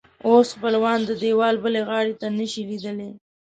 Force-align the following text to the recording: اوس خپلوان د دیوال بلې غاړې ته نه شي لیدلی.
اوس 0.27 0.47
خپلوان 0.55 0.99
د 1.05 1.11
دیوال 1.21 1.55
بلې 1.63 1.81
غاړې 1.89 2.13
ته 2.19 2.27
نه 2.37 2.45
شي 2.51 2.61
لیدلی. 2.69 3.09